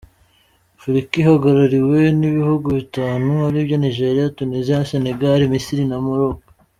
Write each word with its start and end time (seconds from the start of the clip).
Afurika 0.77 1.11
ihagarariwe 1.21 1.99
n’ibihugu 2.19 2.67
bitanu 2.77 3.29
ari 3.47 3.59
byo 3.65 3.77
Nigeria, 3.83 4.33
Tunisia, 4.37 4.87
Senegal, 4.91 5.39
Misiri 5.53 5.83
na 5.89 5.97
Maroc. 6.05 6.39